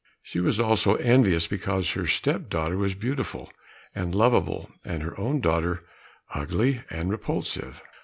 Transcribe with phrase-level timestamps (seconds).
[0.23, 3.53] She was also envious because her step daughter was beautiful
[3.93, 5.83] and lovable, and her own daughter
[6.33, 7.83] ugly and repulsive.